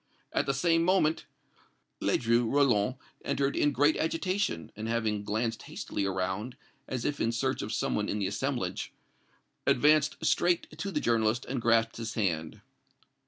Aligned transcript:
At 0.33 0.47
the 0.47 0.53
same 0.55 0.81
moment, 0.81 1.27
Ledru 2.01 2.51
Rollin 2.51 2.95
entered 3.23 3.55
in 3.55 3.71
great 3.71 3.95
agitation, 3.97 4.71
and, 4.75 4.87
having 4.87 5.23
glanced 5.23 5.61
hastily 5.69 6.05
around, 6.07 6.57
as 6.87 7.05
if 7.05 7.19
in 7.21 7.31
search 7.31 7.61
of 7.61 7.71
some 7.71 7.93
one 7.93 8.09
in 8.09 8.17
the 8.17 8.25
assemblage, 8.25 8.93
advanced 9.67 10.15
straight 10.25 10.75
to 10.75 10.89
the 10.89 10.99
journalist 11.01 11.45
and 11.45 11.61
grasped 11.61 11.97
his 11.97 12.15
hand. 12.15 12.61